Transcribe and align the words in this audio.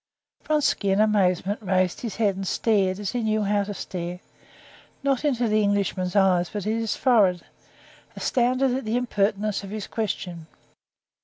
Vronsky 0.43 0.89
in 0.89 0.99
amazement 0.99 1.61
raised 1.61 2.01
his 2.01 2.15
head, 2.15 2.35
and 2.35 2.47
stared, 2.47 2.97
as 2.97 3.11
he 3.11 3.21
knew 3.21 3.43
how 3.43 3.63
to 3.63 3.73
stare, 3.75 4.19
not 5.03 5.23
into 5.23 5.47
the 5.47 5.61
Englishman's 5.61 6.15
eyes, 6.15 6.49
but 6.49 6.65
at 6.65 6.73
his 6.79 6.95
forehead, 6.95 7.45
astounded 8.15 8.73
at 8.75 8.83
the 8.85 8.95
impertinence 8.97 9.63
of 9.63 9.69
his 9.69 9.85
question. 9.85 10.47